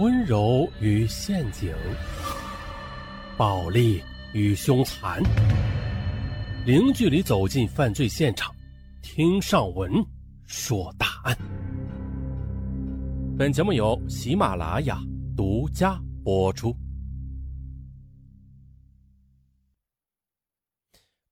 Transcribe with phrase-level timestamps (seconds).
[0.00, 1.74] 温柔与陷阱，
[3.36, 5.22] 暴力与凶残，
[6.64, 8.50] 零距离走进犯罪现场，
[9.02, 9.92] 听上文
[10.46, 11.36] 说大案。
[13.36, 14.98] 本节目由喜马拉雅
[15.36, 16.74] 独家播出。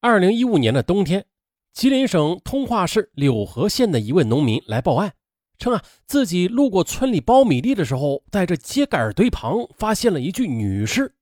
[0.02, 1.24] 二零一五年的冬天，
[1.72, 5.14] 吉林省通化市柳河县的一位农民来报案。
[5.58, 11.12] 称啊，自己路过村里苞米地的时候，在这秸秆堆旁发现了一具女尸。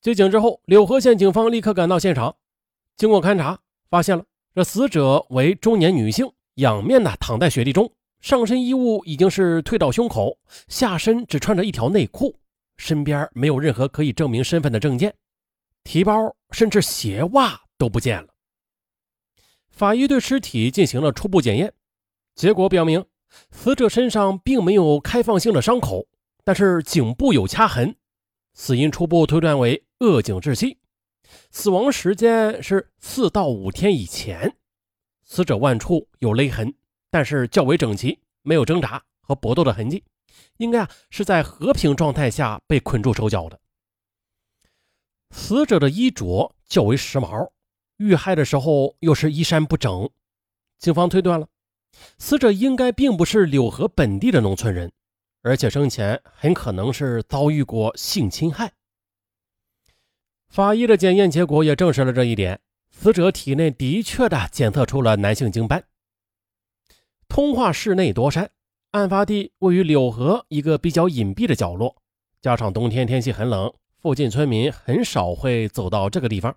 [0.00, 2.36] 接警之后，柳河县警方立刻赶到现场。
[2.96, 3.58] 经过勘查，
[3.90, 10.38] 发现了这死者为中年女性，仰面呢躺在雪地中，上身衣物已经是退到胸口，
[10.68, 12.34] 下身只穿着一条内裤，
[12.78, 15.14] 身边没有任何可以证明身份的证件，
[15.84, 18.28] 提包甚至鞋袜都不见了。
[19.68, 21.74] 法医对尸体进行了初步检验，
[22.34, 23.04] 结果表明。
[23.50, 26.06] 死者身上并没有开放性的伤口，
[26.44, 27.96] 但是颈部有掐痕，
[28.54, 30.78] 死因初步推断为扼颈窒息，
[31.50, 34.56] 死亡时间是四到五天以前。
[35.24, 36.72] 死者腕处有勒痕，
[37.10, 40.04] 但是较为整齐，没有挣扎和搏斗的痕迹，
[40.58, 43.58] 应该啊是在和平状态下被捆住手脚的。
[45.32, 47.50] 死者的衣着较为时髦，
[47.96, 50.08] 遇害的时候又是衣衫不整，
[50.78, 51.48] 警方推断了。
[52.18, 54.92] 死者应该并不是柳河本地的农村人，
[55.42, 58.72] 而且生前很可能是遭遇过性侵害。
[60.48, 65.84] 法医的检验结果也证实了这一点，死者体内的确的检测出了男性精斑。
[67.28, 68.50] 通化市内多山，
[68.92, 71.96] 案发地位于柳河一个比较隐蔽的角落，
[72.40, 76.56] 加上冬天天气很冷，附近村民很少会走到这个地方。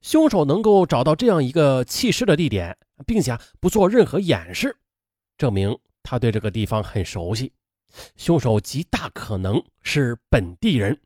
[0.00, 4.76] 凶手能够找到这样一个弃尸的地点，并且不做任何掩饰，
[5.36, 7.52] 证明他对这个地方很熟悉。
[8.16, 11.00] 凶手极大可能是本地人。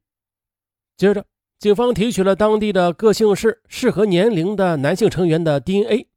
[0.97, 1.25] 接着，
[1.59, 6.09] 警方提取了当地的各姓氏适合年龄的男性成员的 DNA，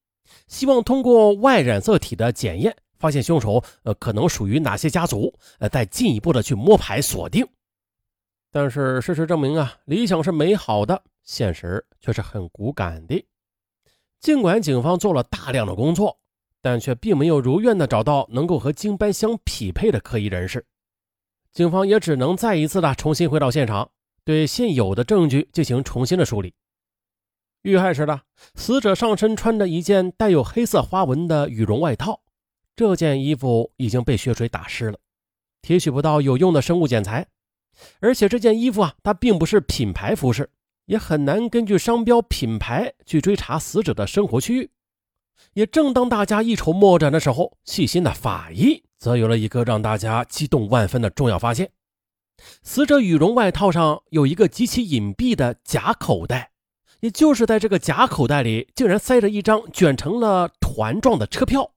[0.47, 7.47] 希望通过 Y 染色体的检验，发现凶手呃可能属于哪些家族，呃再进一步的去摸排锁定。
[8.51, 11.03] 但是事实证明啊，理想是美好的。
[11.23, 13.25] 现实却是很骨感的。
[14.19, 16.19] 尽管警方做了大量的工作，
[16.61, 20.65] 但却并没有如愿的找到能够和金斑相匹配的可疑人士。
[21.51, 23.89] 警方也只能再一次的重新回到现场，
[24.23, 26.53] 对现有的证据进行重新的梳理。
[27.63, 28.21] 遇害时的
[28.55, 32.21] 死者上身穿着一件带有黑色花纹的羽绒外套，
[32.75, 34.97] 这件衣服已经被血水打湿了，
[35.61, 37.27] 提取不到有用的生物检材，
[37.99, 40.49] 而且这件衣服啊，它并不是品牌服饰。
[40.91, 44.71] 也很难根据商标品牌去追查死者的生活区域。
[45.53, 51.71] 也正当大家一筹莫展的时候，细心的法医则有了一个让大家激动万分的重要发现：
[52.61, 56.51] 死者羽绒外套上有一个极其隐蔽的假口袋，
[56.99, 61.71] 也就是在这个假口袋里，竟然塞着一张卷成了团状的车票。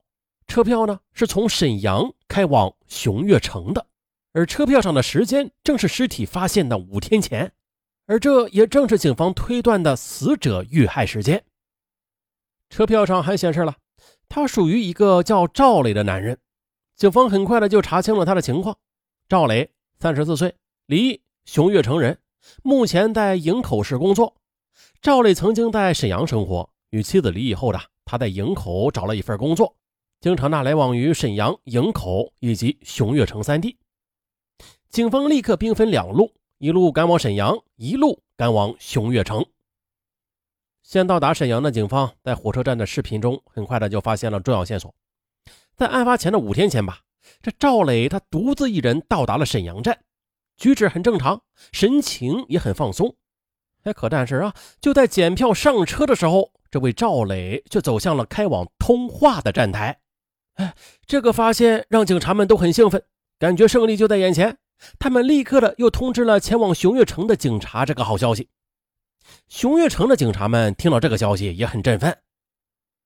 [0.45, 3.87] 车票呢，是从沈阳开往熊岳城的，
[4.33, 7.53] 而车票上的时间正是尸体发现的五天前。
[8.07, 11.43] 而这也正是警方推断的死者遇害时间。
[12.69, 13.75] 车票上还显示了，
[14.29, 16.37] 他属于一个叫赵磊的男人。
[16.95, 18.77] 警方很快的就查清了他的情况。
[19.27, 20.55] 赵磊，三十四岁，
[20.85, 22.19] 离异，熊岳城人，
[22.63, 24.35] 目前在营口市工作。
[25.01, 29.75] 赵磊曾经在沈阳生活，与妻子离异后的他在营口找了一份工作，
[30.21, 33.77] 经常呢来往于沈阳、营口以及熊岳城三地。
[34.89, 36.31] 警方立刻兵分两路。
[36.57, 39.45] 一路赶往沈阳，一路赶往熊岳城。
[40.83, 44.93] 先到达沈阳的警方，在火车站的视频中，很快的就发现了重要线索。
[45.75, 46.99] 在案发前的五天前吧，
[47.41, 49.99] 这赵磊他独自一人到达了沈阳站，
[50.55, 51.41] 举止很正常，
[51.73, 53.15] 神情也很放松。
[53.83, 59.99] 哎，可但是啊，就在检票上车的时候，这位赵磊却走向了开往通化的站台。
[60.53, 60.73] 哎，
[61.05, 63.03] 这个发现让警察们都很兴奋，
[63.37, 64.57] 感觉胜利就在眼前。
[64.99, 68.49] 他们立刻的又通知了前往熊岳城的警察这个好消息。
[69.47, 72.17] 熊岳城的警察们听到这个消息也很振奋。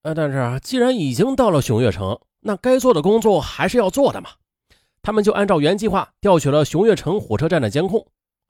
[0.01, 4.29] 呃，但是啊，既然已经到了熊岳城，那该做的工作还是要做的嘛。
[5.01, 8.05] 他们就按照原计划调取了熊岳城火车站的监控。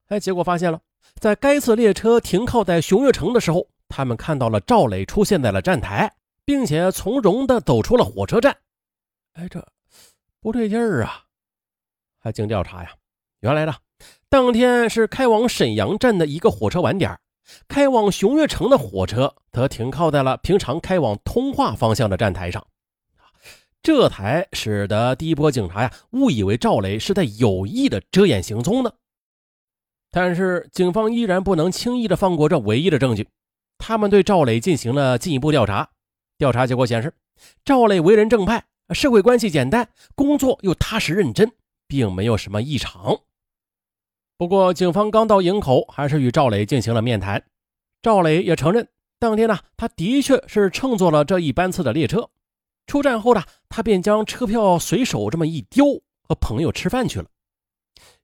[0.07, 0.81] 哎，结果发现了，
[1.19, 6.12] 在该次列车停靠在熊岳城的时候，他们看到了赵磊出现在了站台，
[6.45, 8.57] 并且从容的走出了火车站。
[9.33, 9.63] 哎，这
[10.39, 11.25] 不对劲儿啊！
[12.18, 12.92] 还经调查呀。
[13.41, 13.75] 原来呢，
[14.30, 17.18] 当天是开往沈阳站的一个火车晚点
[17.68, 22.65] 开往熊岳城的火车则停靠在了平常开往通化方向的站台上。
[23.81, 28.91] 这才使得第一波警察呀误以为赵磊是在有意的遮掩行踪呢。
[30.12, 33.27] 但是警方依然不能轻易的放过这唯一的证据，
[33.77, 35.89] 他们对赵磊进行了进一步调查。
[36.38, 37.13] 调查结果显示，
[37.63, 41.51] 赵磊为人正派，社会关系简单，工作又踏实认真，
[41.88, 43.21] 并没有什么异常。
[44.39, 47.44] 不过，警方刚到营口，还是与赵磊进行了面谈。
[48.01, 48.88] 赵磊也承认，
[49.19, 52.30] 当天呢，他的确是乘坐了这一班次的列车。
[52.88, 57.25] 出站后呢，他便将车票随手这么一丢，和朋友吃饭去了。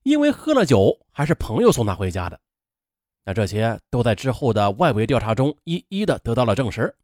[0.04, 2.40] 因为喝了酒，还是朋友送他回家的。
[3.22, 6.96] 那这些都在之后的外围调查中一一的得到了证实。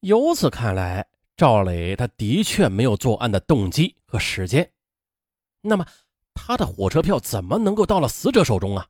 [0.00, 4.70] 由此看来，赵磊他的确没有作案的动机和时间。
[5.62, 5.86] 那么，
[6.34, 8.86] 他的火车票怎么能够到了死者手中啊？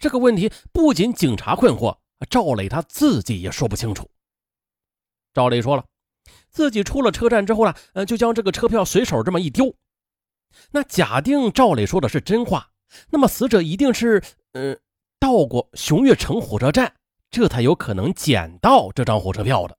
[0.00, 4.08] 这个问题不仅警察困惑，赵磊他自己也说不清楚。
[5.34, 5.84] 赵磊说了，
[6.48, 9.74] 自己出了车站之后呢，呃，就将这个车票随手这么一丢。
[10.72, 12.70] 那假定赵磊说的是真话，
[13.10, 14.76] 那么死者一定是，呃，
[15.18, 16.94] 到过熊岳城火车站，
[17.30, 19.76] 这才有可能捡到这张火车票的。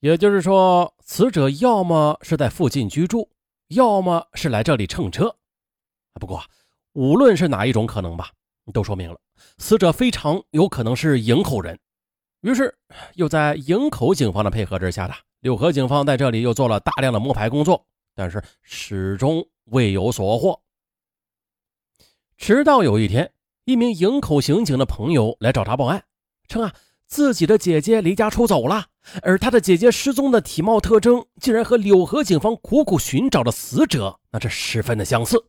[0.00, 3.30] 也就是说，死者要么是在附近居住，
[3.68, 5.36] 要么是来这里乘车。
[6.20, 6.42] 不过，
[6.92, 8.30] 无论是哪一种可能吧，
[8.72, 9.18] 都说明了
[9.58, 11.78] 死者非常有可能是营口人。
[12.40, 12.76] 于是，
[13.14, 20.62] 又在营口警方的配合之下的柳河警方在这里又做了大量的摸排工作，但是始终未有所获。
[22.36, 23.32] 直到有一天，
[23.64, 26.04] 一名营口刑警的朋友来找他报案，
[26.48, 26.74] 称啊。
[27.06, 28.86] 自己的姐姐离家出走了，
[29.22, 35.46] 而他的姐姐失踪的体貌特征竟然和柳河警方苦苦寻找的死者那是十分的相似。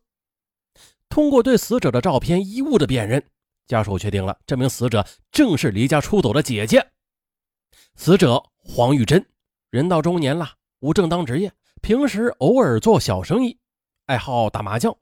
[1.08, 3.22] 通过对死者的照片、衣物的辨认，
[3.66, 6.86] 家属确定了这名死者正是离家出走的姐姐。
[7.96, 9.26] 死者黄玉珍，
[9.70, 11.52] 人到中年了，无正当职业，
[11.82, 13.58] 平时偶尔做小生意，
[14.06, 14.96] 爱好打麻将。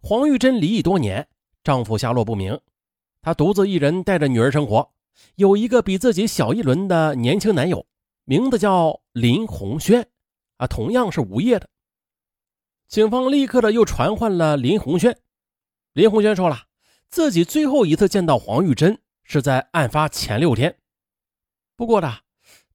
[0.00, 1.28] 黄玉珍离异多年，
[1.62, 2.58] 丈夫下落不明，
[3.20, 4.90] 她独自一人带着女儿生活。
[5.36, 7.86] 有一个比自己小一轮的年轻男友，
[8.24, 10.08] 名字叫林红轩，
[10.56, 11.68] 啊，同样是无业的。
[12.88, 15.18] 警方立刻的又传唤了林红轩。
[15.92, 16.64] 林红轩说了，
[17.08, 20.76] 自己最后一次见到黄玉珍是在案发前六天。
[21.76, 22.18] 不过呢，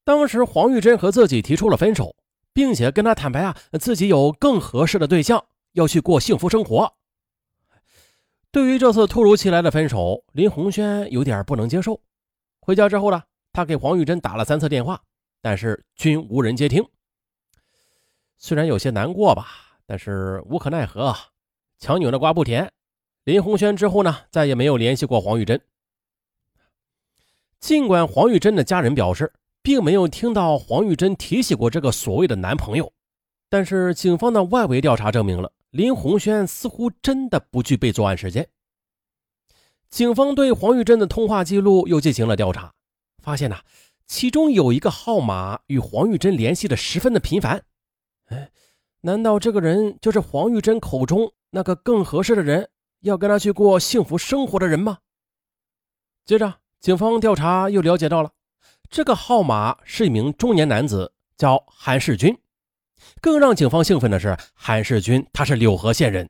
[0.04, 2.16] 当时黄玉珍和自己提出了分手，
[2.54, 6.94] 并且跟他坦白啊，自己有更合适的对象，要去过幸福生活。
[8.52, 12.00] 对于这次突如其来的分手，林红轩有点不能接受。
[12.66, 13.22] 回家之后呢，
[13.52, 15.02] 他给黄玉珍打了三次电话，
[15.42, 16.82] 但是均无人接听。
[18.38, 19.48] 虽然有些难过吧，
[19.86, 21.14] 但是无可奈何，
[21.78, 22.72] 强扭的瓜不甜。
[23.26, 25.62] 林红轩之后呢，再也没有联系过黄玉珍。
[27.60, 32.94] 尽管黄玉珍的家人表示，并没有听到黄玉珍提起过这个所谓的男朋友，
[33.50, 38.48] 但是警方的外围调查证明了林红轩似乎真的不具备作案时间。
[39.94, 42.74] 警方对黄玉珍的通话记录又进行了调查，
[43.22, 43.60] 发现呐，
[44.08, 47.64] 其中有一个号码与黄玉珍联系的十分的频繁。
[48.30, 48.50] 哎，
[49.02, 52.70] 难道这个人就是黄玉珍口中那个更合适的人，
[53.02, 54.98] 要跟他去过幸福生活的人吗？
[56.26, 58.32] 接着，警方调查又了解到了，
[58.90, 62.36] 这个号码是一名中年男子，叫韩世军。
[63.22, 66.28] 更让警方兴奋的是，韩世军他是柳河县人。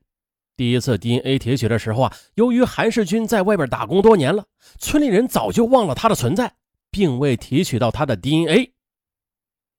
[0.56, 4.46] 第一次 DNA 提取的时候啊，由于韩世军在外边打工多年了，
[4.78, 6.54] 村里人早就忘了他的存在，
[6.92, 8.72] 并未提取到他的 DNA。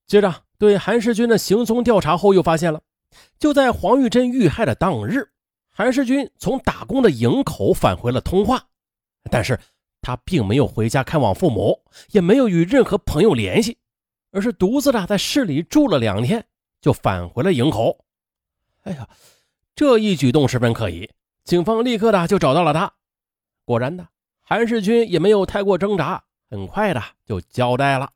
[0.07, 2.83] 接着对韩世军的行踪调查后，又发现了，
[3.38, 5.28] 就在黄玉珍遇害的当日，
[5.71, 8.61] 韩世军从打工的营口返回了通化，
[9.31, 9.59] 但是
[10.02, 13.78] 他并没有回家看望父母，也没有与任何朋友联系，
[14.33, 16.45] 而是独自的在市里住了两天，
[16.81, 18.04] 就返回了营口。
[18.83, 19.09] 哎呀！
[19.76, 21.11] 这一举动十分可疑，
[21.43, 22.93] 警方立刻的就找到了他。
[23.64, 24.07] 果然的，
[24.40, 28.09] 韩世军也没有太过挣扎，很快的就交代了。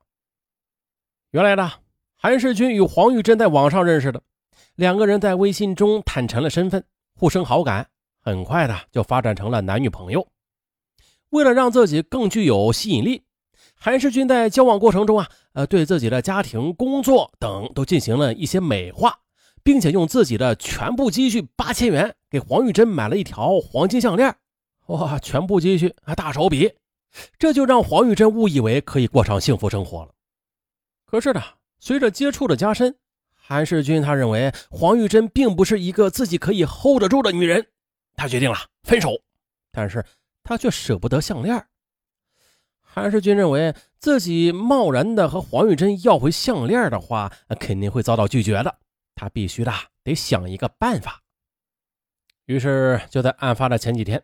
[1.32, 1.68] 原来呢，
[2.16, 4.22] 韩世军与黄玉珍在网上认识的，
[4.76, 6.84] 两个人在微信中坦诚了身份，
[7.16, 7.88] 互生好感，
[8.22, 10.28] 很快的就发展成了男女朋友。
[11.30, 13.24] 为了让自己更具有吸引力，
[13.74, 19.18] 韩世军在交往过程中啊，呃，对自己的家庭、工作等都进行了一些美化。
[19.68, 24.34] 并且用自己的全部积蓄八千元给黄玉珍买了一条黄金项链，
[24.86, 26.72] 哇，全部积蓄啊大手笔，
[27.38, 30.14] 这就让黄玉珍误以为可以过上幸福生活了。
[31.04, 31.42] 可是呢，
[31.80, 32.96] 随着接触的加深，
[33.34, 37.66] 韩世军他认为黄玉珍并不是一个自己可以 hold 得住的女人，
[38.14, 39.20] 他决定了分手，
[39.70, 40.02] 但是
[40.42, 41.62] 他却舍不得项链。
[42.80, 48.74] 韩世军认为自己贸然的和黄玉珍要回项链的话，肯定会遭到拒绝的。
[49.18, 49.72] 他必须的
[50.04, 51.22] 得想一个办法。
[52.46, 54.22] 于是就在案发的前几天，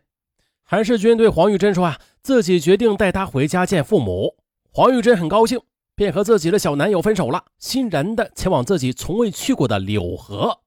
[0.63, 4.37] 韩世军对黄玉珍说：“啊，自己决定带她回家见父母。”
[4.71, 5.61] 黄玉珍很高兴，
[5.95, 10.61] 便和自己的小男友分手了，欣然的前往自己从未去过的柳河。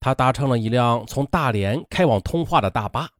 [0.00, 3.10] 他搭乘了一辆从大连开往通化的大巴。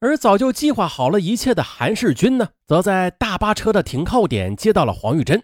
[0.00, 5.42] 而早就计划好了一切的韩世军呢，则在大巴车的停靠点接到了黄玉珍，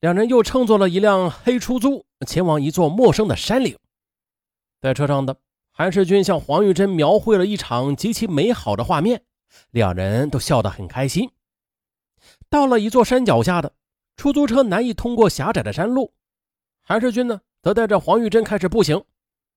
[0.00, 3.76] 两人又乘坐了一辆黑出租，前往一座陌生的山岭。
[4.80, 5.36] 在车上的
[5.70, 9.22] 韩世军向黄玉珍描绘了一场极其美好的画面，
[9.70, 11.30] 两人都笑得很开心。
[12.48, 13.74] 到了一座山脚下的
[14.16, 16.14] 出租车难以通过狭窄的山路，
[16.80, 19.04] 韩世军呢，则带着黄玉珍开始步行。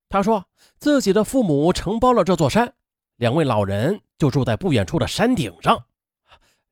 [0.09, 0.45] 他说
[0.77, 2.73] 自己的父母承包了这座山。
[3.15, 5.85] 两位老人就住在不远处的山顶上。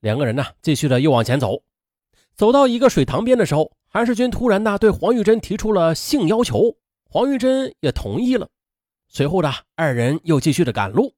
[0.01, 1.63] 两个人呢，继续的又往前走。
[2.41, 6.75] 走到一个水塘边的时候，韩世军突然呢对黄玉珍提出了性要求，
[7.07, 8.48] 黄玉珍也同意了。
[9.07, 11.13] 随后呢，二人又继续的赶路。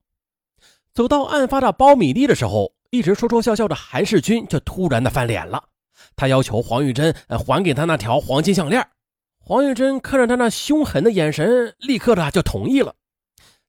[0.93, 5.63] 走到案发的苞米地的时候，一直说说笑笑的韩世军就突然的翻脸了。
[6.17, 8.85] 他要求黄玉珍还给他那条黄金项链。
[9.39, 12.95] 黄玉珍看着他那凶狠的眼神，立刻的就同意了。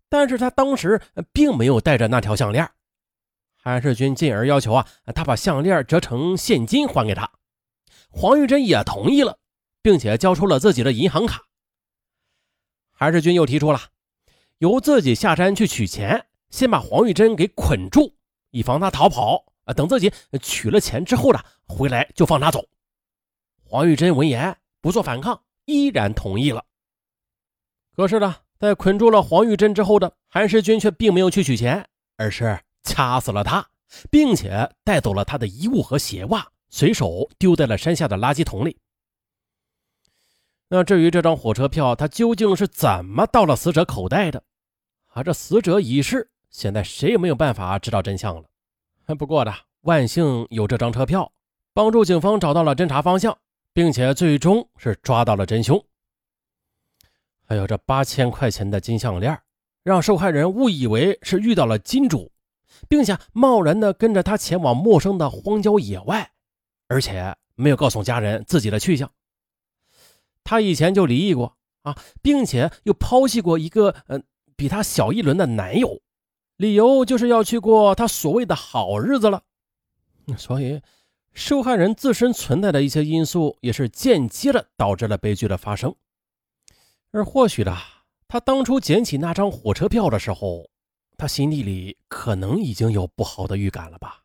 [0.09, 1.01] 但是他当时
[1.33, 2.69] 并没有带着那条项链，
[3.63, 4.85] 韩世军进而要求啊，
[5.15, 7.31] 他把项链折成现金还给他。
[8.17, 9.37] 黄玉珍也同意了，
[9.83, 11.43] 并且交出了自己的银行卡。
[12.93, 13.81] 韩世军又提出了
[14.59, 18.15] 由自己下山去取钱，先把黄玉珍给捆住，
[18.51, 19.75] 以防他逃跑啊。
[19.75, 22.65] 等自己取了钱之后呢，回来就放他走。
[23.65, 26.65] 黄玉珍闻言不做反抗，依然同意了。
[27.97, 28.37] 可是呢？
[28.57, 33.69] 在捆住了黄玉珍之后的韩世军却并没有去取钱，而是掐死了他，
[34.11, 38.77] 并且带走了他的衣物和鞋袜，随手丢在了山下的垃圾桶里。
[40.67, 44.43] 那至于这张火车票，他究竟是怎么到了死者口袋的？
[45.13, 48.43] 啊，这死者已逝，现在谁也没有办法知道真相了。
[49.17, 51.31] 不过呢，万幸有这张车票，
[51.73, 53.39] 帮助警方找到了侦查方向，
[53.73, 55.81] 并且最终是抓到了真凶。
[57.47, 59.41] 还有这八千块钱的金项链，
[59.85, 62.33] 让受害人误以为是遇到了金主，
[62.89, 66.33] 并且贸然的跟着他前往陌生的荒郊野外，
[66.89, 69.11] 而且没有告诉家人自己的去向。
[70.43, 74.23] 他以前就离异过啊，并且又抛弃过一个嗯
[74.57, 76.01] 比他小一轮的男友，
[76.57, 79.43] 理由就是要去过他所谓的好日子了。
[80.37, 80.81] 所以，
[81.33, 85.95] 受害人自身存在的一些因素，也是间接的导致了悲剧的发生。
[87.11, 87.77] 而或许的，
[88.29, 90.69] 他当初捡起那张火车票的时候，
[91.17, 94.24] 他心底里可能已经有不好的预感了吧？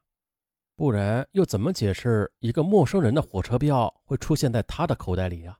[0.79, 5.57] 不然又怎么解释一个陌生人的火车票会出现在他的口袋里呀？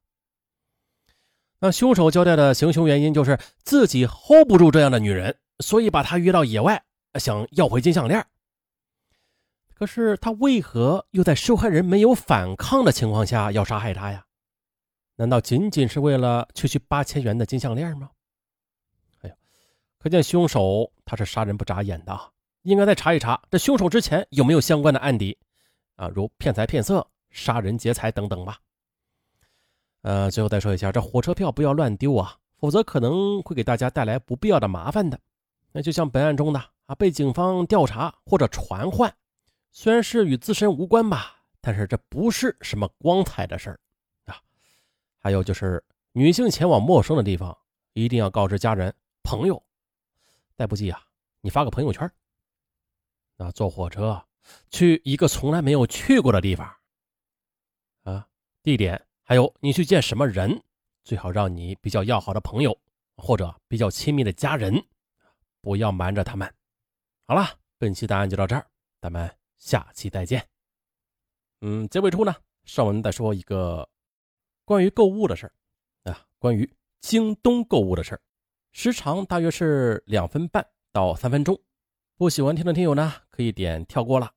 [1.59, 6.81] 那凶手交代的行凶原因就是自己 hold 不住这样的女人，所以把她约到野外，
[7.15, 8.25] 想要回金项链。
[9.73, 14.25] 可是他为何又在受害人没有反抗的情况下要杀害她呀？
[15.17, 18.11] 难道仅仅是为了区区八千元的金项链吗？
[19.19, 19.35] 哎呦，
[19.97, 22.17] 可见凶手他是杀人不眨眼的，
[22.63, 25.37] 应该再查一查这凶手之前有没有相关的案底
[25.95, 28.59] 啊，如骗财骗色、杀人劫财等等吧。
[30.01, 35.19] 呃，最后再说一下，这火车票不要乱丢啊，否则可能会给大家带来不必要的麻烦的。
[35.71, 39.13] 那就像本案中的啊，被警方调查或者传唤，
[39.71, 43.79] 虽然是与自身无关吧，但是这不是什么光彩的事儿
[44.25, 44.41] 啊。
[45.17, 47.57] 还有就是，女性前往陌生的地方，
[47.93, 49.61] 一定要告知家人、朋友。
[50.55, 51.01] 再不济啊，
[51.41, 52.09] 你发个朋友圈。
[53.41, 54.21] 那坐火车
[54.69, 56.75] 去一个从来没有去过的地方，
[58.03, 58.27] 啊，
[58.61, 60.61] 地点还有你去见什么人，
[61.05, 62.77] 最好让你比较要好的朋友
[63.15, 64.85] 或者比较亲密的家人，
[65.61, 66.53] 不要瞒着他们。
[67.27, 68.67] 好了，本期答案就到这儿，
[68.99, 70.45] 咱们下期再见。
[71.61, 73.89] 嗯，结尾处呢，上文再说一个。
[74.65, 76.69] 关于购物的事儿啊，关于
[76.99, 78.21] 京东购物的事儿，
[78.73, 81.57] 时长大约是两分半到三分钟。
[82.19, 84.29] 不喜欢听的听友呢，可以点跳过了。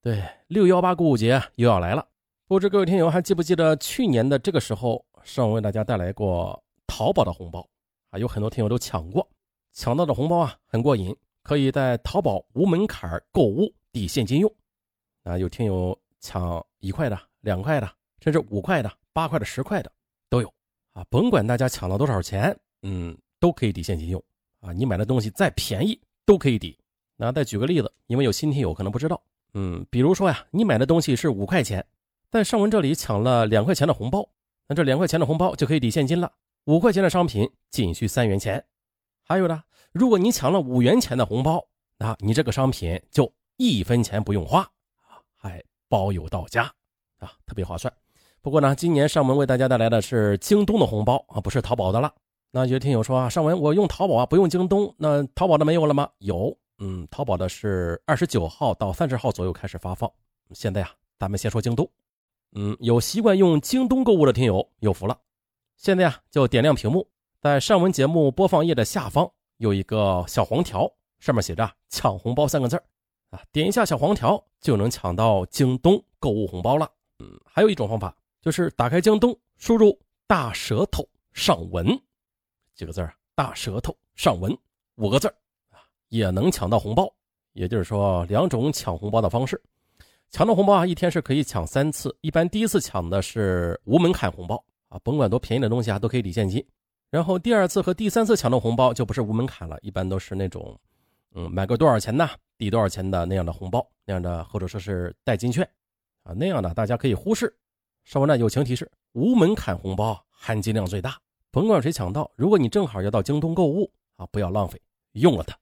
[0.00, 2.06] 对，六幺八购物节又要来了，
[2.46, 7.68] 不知各位听友还记不记得去年的这个时候，上午为大家带来过淘宝的红包
[8.10, 9.28] 啊，有很多听友都抢过，
[9.72, 11.12] 抢到的红包啊很过瘾，
[11.42, 14.54] 可以在淘宝无门槛购物抵现金用。
[15.24, 18.92] 啊，有听友抢一块的、两块的，甚至五块的。
[19.12, 19.90] 八块的、十块的
[20.28, 20.54] 都有
[20.92, 24.22] 啊，甭管大家抢了多少钱，嗯，都可以抵现金用
[24.60, 24.72] 啊。
[24.72, 26.78] 你买的东西再便宜都可以抵。
[27.22, 29.20] 那再举个例子，因为有新听友可能不知道，
[29.52, 31.84] 嗯，比如说呀，你买的东西是五块钱，
[32.30, 34.26] 在上文这里抢了两块钱的红包，
[34.66, 36.32] 那这两块钱的红包就可以抵现金了。
[36.64, 38.64] 五块钱的商品仅需三元钱。
[39.22, 39.62] 还有呢，
[39.92, 41.62] 如果你抢了五元钱的红包，
[41.98, 44.66] 那你这个商品就一分钱不用花，
[45.36, 46.62] 还包邮到家
[47.18, 47.92] 啊，特别划算。
[48.40, 52.10] 不过呢，今年上文为大家带来的是京东的红包啊，不是淘宝的了。
[52.50, 56.08] 那有听友说啊，上文我用淘宝啊，不用京东，那淘宝的没有了吗？
[56.20, 56.56] 有。
[56.82, 60.10] 嗯，淘宝的是二十九号到三十号左右开始发放。
[60.52, 61.88] 现在呀，咱们先说京东。
[62.52, 65.16] 嗯，有习惯用京东购物的听友有福了。
[65.76, 67.06] 现在呀，就点亮屏幕，
[67.38, 72.82] 在上文节目播放页的下方有一个小黄条，上面写着“抢红包”三个字
[73.28, 76.90] 啊，点一下小黄条就能抢到京东购物红包了。
[77.18, 81.86] 嗯，还有一种方法就是打开京东，输入“大舌头上文”
[82.74, 84.56] 几个字啊，“大舌头上文”
[84.96, 85.32] 五个字
[86.10, 87.10] 也能抢到红包，
[87.54, 89.60] 也就是说两种抢红包的方式。
[90.28, 92.16] 抢到红包啊，一天是可以抢三次。
[92.20, 96.64] 一般第一次抢的是无门槛红包啊，甭管多便宜的东西啊，都可以抵现金。
[97.10, 100.78] 然后第二次和第三次抢到红包就不是无门槛了，一般都是那种，
[101.34, 105.68] 嗯，买个多少钱呢，抵多少钱的那样的红包，那样的或者说是代金券
[106.22, 107.52] 啊，那样的大家可以忽视。
[108.04, 111.18] 稍微呢友情提示：无门槛红包含金量最大，
[111.50, 114.80] 甭管谁抢到，如果你正好要到京东购物啊，不要浪费，
[115.12, 115.56] 用了它。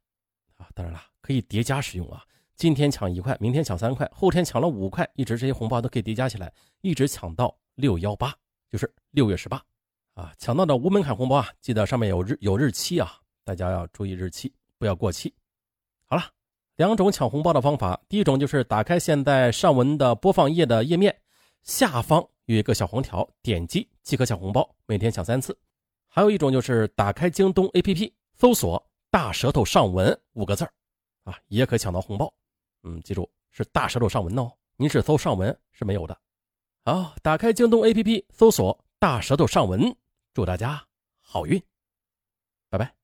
[0.58, 2.22] 啊，当然了，可以叠加使用啊。
[2.56, 8.34] 今天抢一块，明天抢三块，后天抢了五块，一直这些红包都可以叠加起来，一直抢到六幺八，
[8.68, 9.62] 就是六月十八。
[10.14, 13.12] 啊，抢到的无门槛红包啊，记得上面有日有日期啊，
[13.44, 15.32] 大家要注意日期，不要过期。
[16.06, 16.24] 好了，
[16.74, 21.16] 两种抢红包的方法，第一种就是打开现在上文的播放页的页面，
[21.62, 25.56] 下方有一个小黄条，点击即可抢红包，每天抢三次。
[26.08, 28.88] 还有一种就是打开京东 APP，搜索。
[29.10, 30.68] 大舌头上文五个字
[31.24, 32.32] 啊，也可抢到红包。
[32.82, 36.18] 嗯，记住是大舌头上文哦，您只搜上文是没有的。
[36.84, 39.96] 好，打开京东 APP，搜索大舌头上文，
[40.34, 40.86] 祝大家
[41.20, 41.62] 好运。
[42.70, 42.97] 拜拜